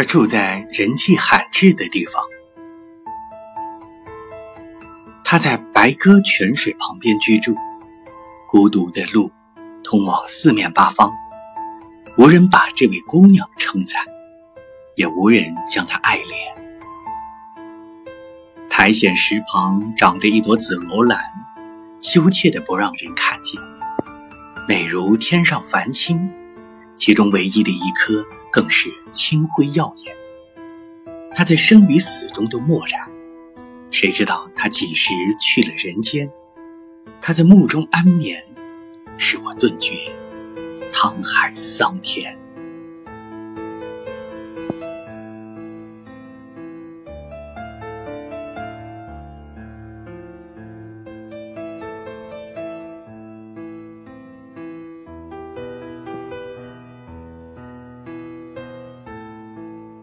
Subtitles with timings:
[0.00, 2.24] 他住在人迹罕至的地方。
[5.22, 7.54] 他在白鸽泉水旁边居住，
[8.48, 9.30] 孤独的路
[9.84, 11.12] 通往四面八方，
[12.16, 14.02] 无人把这位姑娘称赞，
[14.96, 16.32] 也无人将她爱怜。
[18.70, 21.20] 苔藓石旁长着一朵紫罗兰，
[22.00, 23.60] 羞怯的不让人看见，
[24.66, 26.32] 美如天上繁星，
[26.96, 30.16] 其中唯一的一颗更是清辉耀眼。
[31.34, 33.08] 他在生与死中都默然。
[33.90, 36.30] 谁知道他几时去了人间？
[37.20, 38.46] 他在墓中安眠，
[39.18, 39.94] 使我顿觉
[40.90, 42.39] 沧海桑田。